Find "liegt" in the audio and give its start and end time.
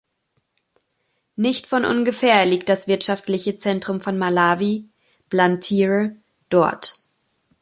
2.47-2.69